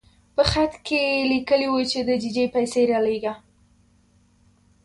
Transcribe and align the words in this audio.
په 0.35 0.43
خط 0.51 0.73
کې 0.87 1.01
لیکلي 1.31 1.67
وو 1.71 1.81
چې 1.91 1.99
د 2.07 2.09
ججې 2.21 2.45
پیسې 2.55 2.81
رالېږه. 2.91 3.33